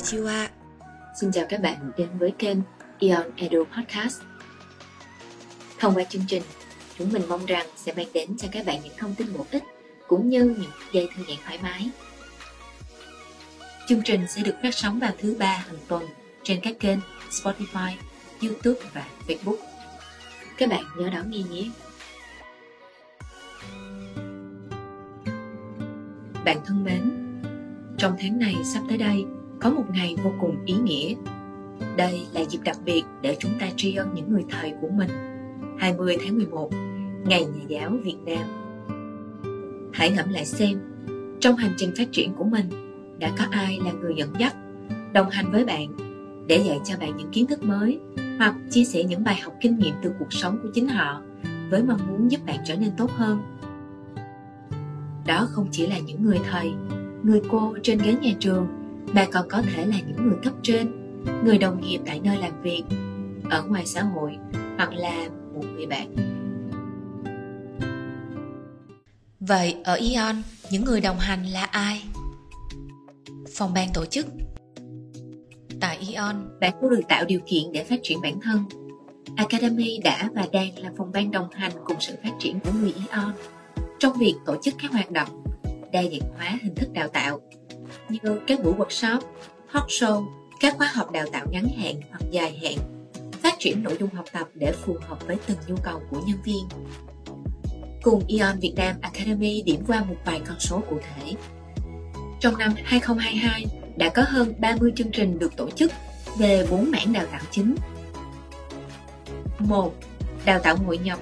Konnichiwa. 0.00 0.48
Xin 1.20 1.32
chào 1.32 1.46
các 1.48 1.60
bạn 1.60 1.90
đến 1.96 2.08
với 2.18 2.32
kênh 2.38 2.58
Ion 2.98 3.30
Edu 3.36 3.64
Podcast. 3.64 4.20
Thông 5.78 5.94
qua 5.94 6.04
chương 6.04 6.22
trình, 6.26 6.42
chúng 6.98 7.12
mình 7.12 7.22
mong 7.28 7.46
rằng 7.46 7.66
sẽ 7.76 7.92
mang 7.96 8.06
đến 8.14 8.36
cho 8.36 8.48
các 8.52 8.66
bạn 8.66 8.80
những 8.84 8.92
thông 8.98 9.14
tin 9.14 9.32
bổ 9.32 9.46
ích 9.50 9.62
cũng 10.08 10.28
như 10.28 10.44
những 10.44 10.70
giây 10.92 11.08
thư 11.16 11.22
giãn 11.28 11.36
thoải 11.44 11.58
mái. 11.62 11.90
Chương 13.88 14.02
trình 14.04 14.26
sẽ 14.28 14.42
được 14.42 14.54
phát 14.62 14.74
sóng 14.74 14.98
vào 14.98 15.12
thứ 15.18 15.36
ba 15.38 15.56
hàng 15.56 15.78
tuần 15.88 16.02
trên 16.42 16.60
các 16.62 16.76
kênh 16.80 16.98
Spotify, 17.30 17.92
YouTube 18.42 18.80
và 18.94 19.06
Facebook. 19.26 19.58
Các 20.58 20.68
bạn 20.68 20.84
nhớ 20.98 21.10
đón 21.10 21.30
nghe 21.30 21.42
nhé. 21.50 21.70
Bạn 26.44 26.58
thân 26.66 26.84
mến, 26.84 27.00
trong 27.98 28.16
tháng 28.20 28.38
này 28.38 28.54
sắp 28.74 28.82
tới 28.88 28.98
đây 28.98 29.24
có 29.60 29.70
một 29.70 29.84
ngày 29.92 30.16
vô 30.22 30.32
cùng 30.40 30.56
ý 30.64 30.74
nghĩa. 30.74 31.14
Đây 31.96 32.26
là 32.32 32.40
dịp 32.40 32.58
đặc 32.64 32.76
biệt 32.84 33.02
để 33.22 33.36
chúng 33.38 33.52
ta 33.60 33.66
tri 33.76 33.94
ân 33.94 34.14
những 34.14 34.32
người 34.32 34.44
thầy 34.50 34.72
của 34.80 34.88
mình. 34.88 35.10
20 35.78 36.16
tháng 36.24 36.36
11, 36.36 36.70
Ngày 37.24 37.44
Nhà 37.44 37.64
giáo 37.68 37.90
Việt 38.02 38.16
Nam. 38.24 38.44
Hãy 39.92 40.10
ngẫm 40.10 40.28
lại 40.28 40.44
xem, 40.44 40.80
trong 41.40 41.56
hành 41.56 41.74
trình 41.76 41.92
phát 41.98 42.12
triển 42.12 42.32
của 42.32 42.44
mình, 42.44 42.66
đã 43.18 43.32
có 43.38 43.44
ai 43.50 43.80
là 43.84 43.92
người 43.92 44.14
dẫn 44.16 44.32
dắt, 44.38 44.56
đồng 45.12 45.30
hành 45.30 45.52
với 45.52 45.64
bạn 45.64 45.96
để 46.46 46.56
dạy 46.56 46.80
cho 46.84 46.94
bạn 47.00 47.16
những 47.16 47.30
kiến 47.30 47.46
thức 47.46 47.62
mới 47.62 48.00
hoặc 48.38 48.54
chia 48.70 48.84
sẻ 48.84 49.04
những 49.04 49.24
bài 49.24 49.40
học 49.42 49.54
kinh 49.60 49.78
nghiệm 49.78 49.94
từ 50.02 50.12
cuộc 50.18 50.32
sống 50.32 50.58
của 50.62 50.68
chính 50.74 50.88
họ 50.88 51.22
với 51.70 51.82
mong 51.82 52.00
muốn 52.08 52.30
giúp 52.30 52.40
bạn 52.46 52.56
trở 52.64 52.76
nên 52.76 52.90
tốt 52.96 53.10
hơn. 53.10 53.42
Đó 55.26 55.48
không 55.50 55.68
chỉ 55.70 55.86
là 55.86 55.98
những 55.98 56.22
người 56.22 56.38
thầy, 56.50 56.72
người 57.22 57.42
cô 57.50 57.74
trên 57.82 57.98
ghế 57.98 58.14
nhà 58.22 58.32
trường 58.38 58.79
mà 59.14 59.26
còn 59.32 59.48
có 59.48 59.62
thể 59.62 59.86
là 59.86 59.96
những 60.06 60.28
người 60.28 60.38
cấp 60.42 60.52
trên 60.62 60.92
người 61.44 61.58
đồng 61.58 61.80
nghiệp 61.80 62.00
tại 62.06 62.20
nơi 62.24 62.38
làm 62.38 62.62
việc 62.62 62.82
ở 63.50 63.62
ngoài 63.62 63.86
xã 63.86 64.02
hội 64.02 64.36
hoặc 64.76 64.92
là 64.92 65.28
một 65.54 65.64
người 65.76 65.86
bạn. 65.86 66.14
Vậy 69.40 69.76
ở 69.84 69.94
ion 69.94 70.42
những 70.70 70.84
người 70.84 71.00
đồng 71.00 71.18
hành 71.18 71.46
là 71.46 71.64
ai? 71.64 72.02
Phòng 73.54 73.74
ban 73.74 73.88
tổ 73.94 74.04
chức. 74.04 74.26
Tại 75.80 75.98
ion. 76.08 76.58
Bạn 76.60 76.74
có 76.82 76.88
được 76.88 77.00
tạo 77.08 77.24
điều 77.24 77.40
kiện 77.46 77.72
để 77.72 77.84
phát 77.84 78.00
triển 78.02 78.18
bản 78.22 78.40
thân. 78.40 78.64
Academy 79.36 79.98
đã 79.98 80.28
và 80.34 80.46
đang 80.52 80.78
là 80.78 80.90
phòng 80.96 81.12
ban 81.12 81.30
đồng 81.30 81.50
hành 81.52 81.72
cùng 81.84 81.96
sự 82.00 82.14
phát 82.22 82.32
triển 82.38 82.60
của 82.60 82.70
người 82.80 82.94
ion. 82.96 83.32
Trong 83.98 84.12
việc 84.18 84.34
tổ 84.46 84.56
chức 84.62 84.74
các 84.82 84.92
hoạt 84.92 85.10
động 85.10 85.44
đa 85.92 86.02
dạng 86.02 86.30
hóa 86.36 86.58
hình 86.62 86.74
thức 86.74 86.92
đào 86.92 87.08
tạo 87.08 87.40
như 88.10 88.40
các 88.46 88.64
buổi 88.64 88.74
workshop, 88.74 89.20
talk 89.74 89.86
show, 89.86 90.26
các 90.60 90.74
khóa 90.76 90.90
học 90.94 91.10
đào 91.10 91.26
tạo 91.32 91.46
ngắn 91.50 91.68
hạn 91.78 91.94
hoặc 92.10 92.22
dài 92.30 92.60
hạn, 92.62 92.74
phát 93.42 93.54
triển 93.58 93.82
nội 93.82 93.96
dung 94.00 94.10
học 94.14 94.24
tập 94.32 94.48
để 94.54 94.72
phù 94.72 94.96
hợp 95.00 95.26
với 95.26 95.36
từng 95.46 95.58
nhu 95.66 95.76
cầu 95.82 96.00
của 96.10 96.20
nhân 96.26 96.38
viên. 96.44 96.68
Cùng 98.02 98.24
Ion 98.26 98.58
Việt 98.60 98.72
Nam 98.76 98.96
Academy 99.00 99.62
điểm 99.62 99.84
qua 99.86 100.04
một 100.04 100.16
vài 100.24 100.40
con 100.46 100.60
số 100.60 100.82
cụ 100.90 100.98
thể. 101.00 101.34
Trong 102.40 102.58
năm 102.58 102.72
2022, 102.84 103.66
đã 103.96 104.08
có 104.08 104.22
hơn 104.28 104.54
30 104.58 104.92
chương 104.96 105.10
trình 105.10 105.38
được 105.38 105.56
tổ 105.56 105.70
chức 105.70 105.92
về 106.38 106.66
4 106.70 106.90
mảng 106.90 107.12
đào 107.12 107.26
tạo 107.26 107.40
chính. 107.50 107.74
1. 109.58 109.94
Đào 110.44 110.58
tạo 110.58 110.76
hội 110.76 110.98
nhập 110.98 111.18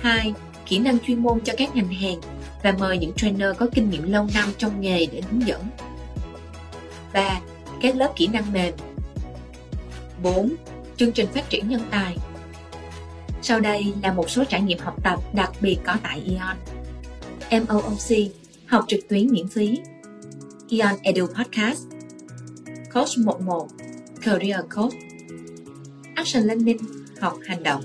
2. 0.00 0.34
Kỹ 0.66 0.78
năng 0.78 0.98
chuyên 0.98 1.22
môn 1.22 1.40
cho 1.40 1.52
các 1.58 1.76
ngành 1.76 1.88
hàng 1.88 2.20
và 2.62 2.74
mời 2.78 2.98
những 2.98 3.12
trainer 3.12 3.48
có 3.58 3.66
kinh 3.74 3.90
nghiệm 3.90 4.12
lâu 4.12 4.28
năm 4.34 4.48
trong 4.58 4.80
nghề 4.80 5.06
để 5.06 5.22
hướng 5.30 5.46
dẫn. 5.46 5.62
3. 7.12 7.40
Các 7.82 7.96
lớp 7.96 8.12
kỹ 8.16 8.26
năng 8.26 8.52
mềm 8.52 8.74
4. 10.22 10.54
Chương 10.96 11.12
trình 11.12 11.26
phát 11.34 11.50
triển 11.50 11.68
nhân 11.68 11.80
tài 11.90 12.16
Sau 13.42 13.60
đây 13.60 13.92
là 14.02 14.12
một 14.12 14.30
số 14.30 14.44
trải 14.44 14.62
nghiệm 14.62 14.78
học 14.78 15.02
tập 15.02 15.20
đặc 15.34 15.52
biệt 15.60 15.78
có 15.84 15.96
tại 16.02 16.22
Ion. 16.24 16.56
MOOC, 17.50 18.32
học 18.66 18.84
trực 18.88 19.00
tuyến 19.08 19.26
miễn 19.26 19.48
phí. 19.48 19.78
Ion 20.68 20.94
Edu 21.02 21.26
Podcast. 21.26 21.82
Coach 22.94 23.18
11, 23.18 23.68
Career 24.22 24.60
Coach. 24.76 24.92
Action 26.14 26.44
Learning, 26.44 26.78
học 27.20 27.38
hành 27.46 27.62
động 27.62 27.82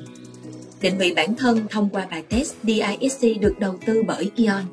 định 0.82 0.98
vị 0.98 1.14
bản 1.16 1.36
thân 1.36 1.68
thông 1.70 1.90
qua 1.90 2.08
bài 2.12 2.24
test 2.30 2.54
DISC 2.64 3.42
được 3.42 3.60
đầu 3.60 3.76
tư 3.86 4.04
bởi 4.08 4.32
Ion. 4.36 4.64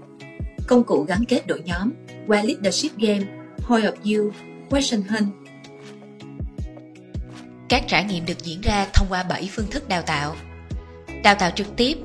Công 0.66 0.84
cụ 0.84 1.04
gắn 1.08 1.24
kết 1.28 1.46
đội 1.46 1.62
nhóm 1.64 1.90
qua 2.26 2.42
Leadership 2.42 2.98
Game, 2.98 3.24
Hoi 3.62 3.82
of 3.82 3.92
You, 4.04 4.30
Question 4.70 5.02
Hunt. 5.02 5.34
Các 7.68 7.84
trải 7.88 8.04
nghiệm 8.04 8.26
được 8.26 8.44
diễn 8.44 8.60
ra 8.60 8.86
thông 8.94 9.06
qua 9.10 9.22
7 9.22 9.48
phương 9.52 9.70
thức 9.70 9.88
đào 9.88 10.02
tạo. 10.02 10.36
Đào 11.22 11.34
tạo 11.34 11.50
trực 11.50 11.76
tiếp, 11.76 11.98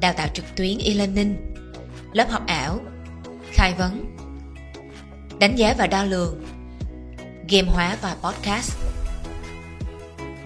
đào 0.00 0.12
tạo 0.12 0.28
trực 0.34 0.44
tuyến 0.56 0.78
e-learning, 0.78 1.36
lớp 2.12 2.30
học 2.30 2.46
ảo, 2.46 2.80
khai 3.52 3.74
vấn, 3.78 4.16
đánh 5.38 5.56
giá 5.56 5.74
và 5.78 5.86
đo 5.86 6.04
lường, 6.04 6.44
game 7.48 7.68
hóa 7.68 7.96
và 8.02 8.16
podcast 8.22 8.76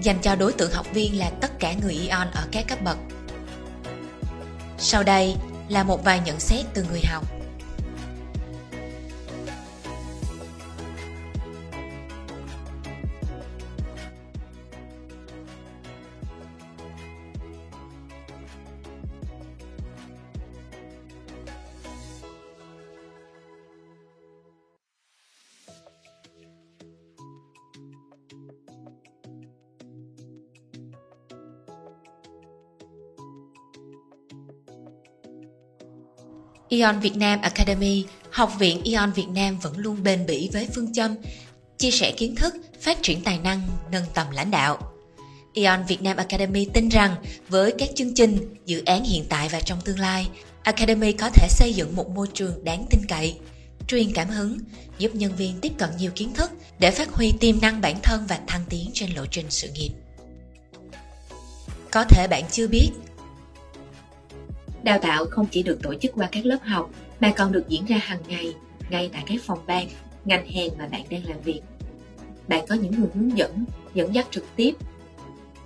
dành 0.01 0.19
cho 0.23 0.35
đối 0.35 0.53
tượng 0.53 0.73
học 0.73 0.87
viên 0.93 1.19
là 1.19 1.31
tất 1.41 1.59
cả 1.59 1.75
người 1.83 1.95
Ion 1.95 2.31
ở 2.35 2.47
các 2.53 2.69
cấp 2.69 2.79
bậc. 2.85 2.99
Sau 4.79 5.03
đây 5.03 5.35
là 5.69 5.83
một 5.83 6.05
vài 6.05 6.21
nhận 6.25 6.41
xét 6.41 6.67
từ 6.75 6.85
người 6.91 7.03
học. 7.05 7.38
Ion 36.69 37.01
Việt 37.01 37.17
Nam 37.17 37.41
Academy, 37.41 38.05
Học 38.31 38.53
viện 38.59 38.83
Ion 38.83 39.13
Việt 39.13 39.29
Nam 39.29 39.59
vẫn 39.59 39.79
luôn 39.79 40.03
bền 40.03 40.27
bỉ 40.27 40.51
với 40.53 40.69
phương 40.75 40.93
châm 40.93 41.15
chia 41.79 41.91
sẻ 41.91 42.13
kiến 42.17 42.37
thức, 42.37 42.55
phát 42.81 42.99
triển 43.03 43.23
tài 43.23 43.39
năng, 43.39 43.63
nâng 43.93 44.05
tầm 44.15 44.27
lãnh 44.31 44.51
đạo. 44.51 44.79
Ion 45.53 45.85
Việt 45.89 46.03
Nam 46.03 46.17
Academy 46.17 46.65
tin 46.65 46.89
rằng 46.89 47.17
với 47.49 47.75
các 47.79 47.89
chương 47.95 48.15
trình, 48.15 48.55
dự 48.67 48.83
án 48.85 49.05
hiện 49.05 49.25
tại 49.29 49.49
và 49.49 49.61
trong 49.61 49.81
tương 49.81 49.99
lai, 49.99 50.29
Academy 50.63 51.13
có 51.13 51.31
thể 51.31 51.49
xây 51.51 51.73
dựng 51.73 51.97
một 51.97 52.09
môi 52.09 52.27
trường 52.35 52.65
đáng 52.65 52.87
tin 52.91 53.01
cậy, 53.09 53.39
truyền 53.89 54.13
cảm 54.13 54.29
hứng, 54.29 54.59
giúp 54.99 55.15
nhân 55.15 55.37
viên 55.37 55.61
tiếp 55.61 55.73
cận 55.79 55.91
nhiều 55.99 56.11
kiến 56.15 56.35
thức 56.35 56.51
để 56.79 56.91
phát 56.91 57.13
huy 57.13 57.33
tiềm 57.41 57.61
năng 57.61 57.81
bản 57.81 57.97
thân 58.03 58.27
và 58.29 58.39
thăng 58.47 58.65
tiến 58.69 58.91
trên 58.95 59.11
lộ 59.15 59.27
trình 59.31 59.47
sự 59.49 59.69
nghiệp. 59.75 59.91
Có 61.91 62.05
thể 62.05 62.27
bạn 62.31 62.45
chưa 62.51 62.69
biết, 62.69 62.91
Đào 64.83 64.99
tạo 64.99 65.27
không 65.27 65.47
chỉ 65.51 65.63
được 65.63 65.83
tổ 65.83 65.95
chức 65.95 66.13
qua 66.15 66.29
các 66.33 66.47
lớp 66.47 66.59
học 66.63 66.91
mà 67.21 67.33
còn 67.37 67.53
được 67.53 67.69
diễn 67.69 67.85
ra 67.85 67.97
hàng 67.97 68.23
ngày 68.29 68.55
ngay 68.91 69.11
tại 69.13 69.25
các 69.27 69.37
phòng 69.43 69.59
ban, 69.67 69.89
ngành 70.25 70.49
hàng 70.49 70.69
mà 70.79 70.89
bạn 70.89 71.03
đang 71.11 71.25
làm 71.29 71.41
việc. 71.41 71.61
Bạn 72.49 72.67
có 72.69 72.75
những 72.75 73.01
người 73.01 73.09
hướng 73.15 73.39
dẫn, 73.39 73.65
dẫn 73.95 74.15
dắt 74.15 74.27
trực 74.31 74.45
tiếp. 74.57 74.75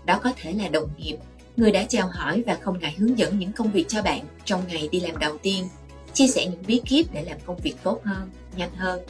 Đó 0.06 0.21
có 0.22 0.33
thể 0.37 0.53
là 0.53 0.69
đồng 0.69 0.89
nghiệp, 0.99 1.17
người 1.56 1.72
đã 1.72 1.84
chào 1.89 2.09
hỏi 2.09 2.43
và 2.47 2.59
không 2.61 2.78
ngại 2.78 2.95
hướng 2.99 3.19
dẫn 3.19 3.39
những 3.39 3.53
công 3.53 3.72
việc 3.72 3.84
cho 3.89 4.03
bạn 4.03 4.25
trong 4.45 4.62
ngày 4.69 4.89
đi 4.93 5.01
làm 5.01 5.19
đầu 5.19 5.39
tiên, 5.39 5.69
chia 6.15 6.27
sẻ 6.27 6.47
những 6.47 6.63
bí 6.66 6.81
kíp 6.86 7.07
để 7.13 7.25
làm 7.25 7.39
công 7.47 7.60
việc 7.63 7.75
tốt 7.83 8.01
hơn, 8.04 8.31
nhanh 8.57 8.75
hơn. 8.77 9.01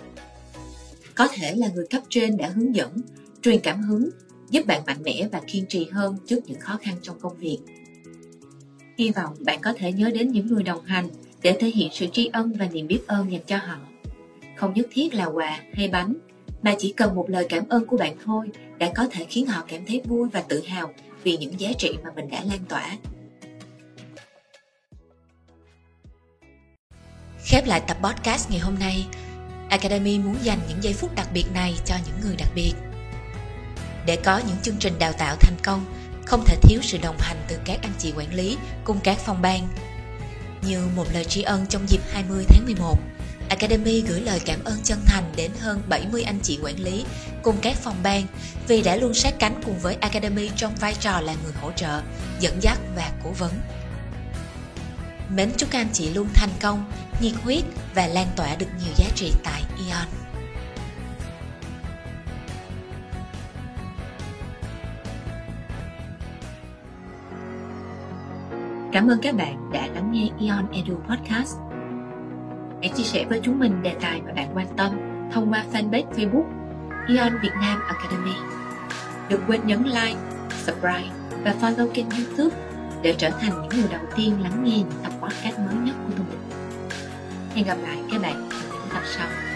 Có 1.15 1.29
thể 1.29 1.55
là 1.55 1.69
người 1.69 1.87
cấp 1.91 2.03
trên 2.09 2.37
đã 2.37 2.49
hướng 2.49 2.75
dẫn, 2.75 2.97
truyền 3.43 3.61
cảm 3.61 3.82
hứng, 3.82 4.11
giúp 4.50 4.67
bạn 4.67 4.82
mạnh 4.87 5.03
mẽ 5.03 5.29
và 5.32 5.41
kiên 5.47 5.67
trì 5.69 5.85
hơn 5.85 6.17
trước 6.26 6.41
những 6.47 6.61
khó 6.61 6.79
khăn 6.82 6.94
trong 7.03 7.21
công 7.21 7.37
việc 7.37 7.59
Hy 8.99 9.11
vọng 9.11 9.35
bạn 9.41 9.61
có 9.62 9.73
thể 9.79 9.93
nhớ 9.93 10.11
đến 10.15 10.29
những 10.29 10.47
người 10.47 10.62
đồng 10.62 10.85
hành 10.85 11.09
để 11.43 11.56
thể 11.61 11.69
hiện 11.69 11.89
sự 11.93 12.06
tri 12.12 12.31
ân 12.33 12.53
và 12.53 12.69
niềm 12.73 12.87
biết 12.87 13.00
ơn 13.06 13.33
dành 13.33 13.43
cho 13.47 13.56
họ. 13.56 13.77
Không 14.56 14.75
nhất 14.75 14.87
thiết 14.93 15.15
là 15.15 15.25
quà 15.25 15.61
hay 15.75 15.89
bánh, 15.89 16.15
mà 16.62 16.75
chỉ 16.79 16.93
cần 16.93 17.15
một 17.15 17.31
lời 17.31 17.47
cảm 17.49 17.69
ơn 17.69 17.87
của 17.87 17.97
bạn 17.97 18.17
thôi 18.25 18.49
đã 18.79 18.93
có 18.97 19.09
thể 19.11 19.25
khiến 19.25 19.47
họ 19.47 19.65
cảm 19.69 19.85
thấy 19.87 20.03
vui 20.05 20.29
và 20.33 20.43
tự 20.43 20.62
hào 20.67 20.93
vì 21.23 21.37
những 21.37 21.61
giá 21.61 21.71
trị 21.79 21.91
mà 22.05 22.11
mình 22.17 22.31
đã 22.31 22.41
lan 22.44 22.61
tỏa. 22.69 22.97
Khép 27.45 27.67
lại 27.67 27.83
tập 27.88 27.97
podcast 28.03 28.50
ngày 28.50 28.59
hôm 28.59 28.75
nay, 28.81 29.06
Academy 29.69 30.19
muốn 30.19 30.37
dành 30.43 30.59
những 30.69 30.83
giây 30.83 30.93
phút 30.93 31.15
đặc 31.15 31.29
biệt 31.35 31.45
này 31.55 31.75
cho 31.85 31.95
những 32.06 32.17
người 32.23 32.37
đặc 32.37 32.49
biệt. 32.55 32.73
Để 34.06 34.17
có 34.25 34.38
những 34.38 34.56
chương 34.62 34.77
trình 34.79 34.93
đào 34.99 35.12
tạo 35.12 35.37
thành 35.41 35.56
công, 35.65 35.85
không 36.27 36.45
thể 36.47 36.57
thiếu 36.63 36.81
sự 36.83 36.99
đồng 37.03 37.17
hành 37.19 37.37
từ 37.49 37.59
các 37.65 37.79
anh 37.83 37.93
chị 37.99 38.13
quản 38.17 38.35
lý 38.35 38.57
cùng 38.85 38.99
các 39.05 39.19
phòng 39.19 39.43
ban. 39.43 39.69
Như 40.63 40.87
một 40.97 41.07
lời 41.13 41.25
tri 41.25 41.43
ân 41.43 41.67
trong 41.69 41.89
dịp 41.89 42.01
20 42.13 42.45
tháng 42.49 42.65
11, 42.65 42.99
Academy 43.49 44.01
gửi 44.01 44.21
lời 44.21 44.41
cảm 44.45 44.65
ơn 44.65 44.79
chân 44.85 44.99
thành 45.07 45.33
đến 45.37 45.51
hơn 45.61 45.83
70 45.89 46.23
anh 46.23 46.39
chị 46.43 46.59
quản 46.63 46.81
lý 46.81 47.05
cùng 47.43 47.57
các 47.63 47.77
phòng 47.77 47.97
ban 48.03 48.27
vì 48.69 48.83
đã 48.83 48.97
luôn 48.97 49.15
sát 49.15 49.35
cánh 49.39 49.61
cùng 49.65 49.79
với 49.79 49.97
Academy 50.01 50.51
trong 50.57 50.75
vai 50.75 50.95
trò 51.01 51.21
là 51.21 51.35
người 51.45 51.53
hỗ 51.61 51.73
trợ, 51.73 52.03
dẫn 52.41 52.63
dắt 52.63 52.79
và 52.97 53.11
cố 53.25 53.31
vấn. 53.31 53.53
Mến 55.29 55.51
chúc 55.57 55.71
các 55.71 55.81
anh 55.81 55.93
chị 55.93 56.11
luôn 56.11 56.29
thành 56.35 56.53
công, 56.61 56.93
nhiệt 57.21 57.33
huyết 57.45 57.63
và 57.95 58.07
lan 58.07 58.27
tỏa 58.37 58.57
được 58.57 58.67
nhiều 58.79 58.95
giá 58.97 59.07
trị 59.15 59.33
tại 59.45 59.63
Ion. 59.79 60.22
Cảm 68.93 69.09
ơn 69.09 69.19
các 69.23 69.35
bạn 69.35 69.71
đã 69.73 69.87
lắng 69.94 70.12
nghe 70.12 70.29
Ion 70.39 70.67
Edu 70.73 70.94
Podcast. 71.09 71.56
Hãy 72.81 72.93
chia 72.94 73.03
sẻ 73.03 73.25
với 73.29 73.41
chúng 73.43 73.59
mình 73.59 73.83
đề 73.83 73.97
tài 74.00 74.23
mà 74.23 74.33
bạn 74.33 74.49
quan 74.55 74.67
tâm 74.77 74.91
thông 75.33 75.53
qua 75.53 75.65
fanpage 75.73 76.12
Facebook 76.12 76.44
Ion 77.09 77.33
Việt 77.43 77.53
Nam 77.61 77.81
Academy. 77.87 78.35
Đừng 79.29 79.41
quên 79.47 79.67
nhấn 79.67 79.83
like, 79.83 80.17
subscribe 80.50 81.11
và 81.44 81.55
follow 81.61 81.89
kênh 81.89 82.06
YouTube 82.11 82.56
để 83.03 83.15
trở 83.19 83.31
thành 83.31 83.53
những 83.62 83.81
người 83.81 83.91
đầu 83.91 84.03
tiên 84.17 84.43
lắng 84.43 84.65
nghe 84.65 84.79
những 84.79 85.00
tập 85.03 85.12
podcast 85.21 85.59
mới 85.59 85.75
nhất 85.75 85.97
của 86.06 86.12
tụi 86.17 86.27
mình. 86.31 86.59
Hẹn 87.55 87.67
gặp 87.67 87.77
lại 87.83 87.99
các 88.11 88.23
bạn 88.23 88.35
ở 88.35 88.56
những 88.73 88.88
tập 88.95 89.03
sau. 89.05 89.51